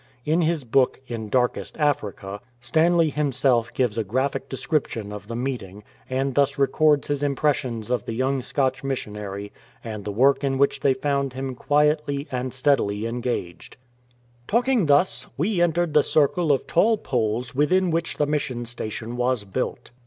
In 0.25 0.41
his 0.41 0.63
book, 0.63 0.99
In 1.05 1.29
Darkest 1.29 1.77
Africa 1.77 2.27
(vol. 2.27 2.31
II, 2.31 2.33
pp. 2.33 2.69
888 2.73 2.73
389), 2.73 2.73
Stanley 2.73 3.09
himself 3.11 3.73
gives 3.75 3.97
a 3.99 4.03
graphic 4.03 4.49
description 4.49 5.11
of 5.11 5.27
the 5.27 5.35
meet 5.35 5.61
ing, 5.61 5.83
and 6.09 6.33
thus 6.33 6.57
records 6.57 7.09
his 7.09 7.21
impressions 7.21 7.91
of 7.91 8.05
the 8.05 8.13
young 8.13 8.41
Scotch 8.41 8.83
missionary 8.83 9.51
and 9.83 10.03
the 10.03 10.11
work 10.11 10.43
in 10.43 10.57
which 10.57 10.79
they 10.79 10.95
found 10.95 11.33
him 11.33 11.53
quietly 11.53 12.27
and 12.31 12.51
steadily 12.51 13.05
engaged:— 13.05 13.77
"Talking 14.47 14.87
thus, 14.87 15.27
we 15.37 15.61
entered 15.61 15.93
the 15.93 16.01
circle 16.01 16.51
of 16.51 16.65
tall 16.65 16.97
poles 16.97 17.53
within 17.53 17.91
which 17.91 18.17
the 18.17 18.25
mission 18.25 18.65
station 18.65 19.17
was 19.17 19.43
built. 19.45 19.91